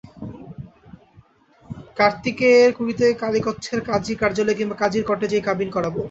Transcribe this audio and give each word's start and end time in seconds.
কার্তিকের 1.97 2.69
কুড়িতে 2.77 3.07
কালীকচ্ছের 3.21 3.79
কাজীর 3.89 4.17
কার্যালয়ে 4.21 4.57
কিংবা 4.59 4.75
কাজীর 4.81 5.03
কটেজেই 5.09 5.45
কাবিন 5.47 5.69
করাবো। 5.75 5.99